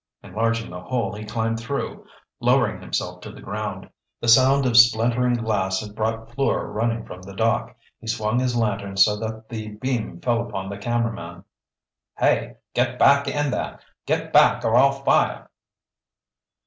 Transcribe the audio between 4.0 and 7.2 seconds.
The sound of splintering glass had brought Fleur running